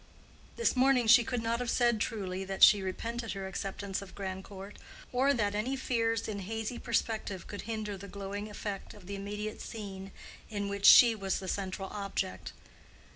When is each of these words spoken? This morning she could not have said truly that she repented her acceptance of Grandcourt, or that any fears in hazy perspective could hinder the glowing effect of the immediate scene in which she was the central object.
This 0.55 0.75
morning 0.75 1.05
she 1.05 1.23
could 1.23 1.43
not 1.43 1.59
have 1.59 1.69
said 1.69 2.01
truly 2.01 2.43
that 2.43 2.63
she 2.63 2.81
repented 2.81 3.33
her 3.33 3.47
acceptance 3.47 4.01
of 4.01 4.15
Grandcourt, 4.15 4.79
or 5.11 5.31
that 5.31 5.53
any 5.53 5.75
fears 5.75 6.27
in 6.27 6.39
hazy 6.39 6.79
perspective 6.79 7.45
could 7.45 7.69
hinder 7.69 7.97
the 7.99 8.07
glowing 8.07 8.49
effect 8.49 8.95
of 8.95 9.05
the 9.05 9.15
immediate 9.15 9.61
scene 9.61 10.11
in 10.49 10.69
which 10.69 10.87
she 10.87 11.13
was 11.13 11.37
the 11.37 11.47
central 11.47 11.89
object. 11.91 12.51